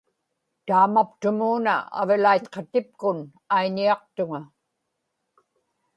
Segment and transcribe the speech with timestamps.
[0.65, 3.17] taamaptumuuna avilaitqatipkun
[3.55, 4.41] aiñiaqtuŋa